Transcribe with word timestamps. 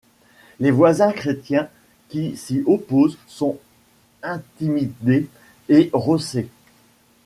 Les 0.59 0.71
voisins 0.71 1.11
chrétiens 1.11 1.69
qui 2.09 2.35
s'y 2.35 2.63
opposent 2.65 3.19
sont 3.27 3.59
intimidés 4.23 5.27
et 5.69 5.91
rossés. 5.93 6.49